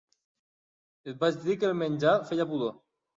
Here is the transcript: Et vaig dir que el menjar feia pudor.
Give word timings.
Et 1.11 1.19
vaig 1.23 1.37
dir 1.43 1.57
que 1.65 1.67
el 1.69 1.77
menjar 1.83 2.15
feia 2.31 2.47
pudor. 2.55 2.73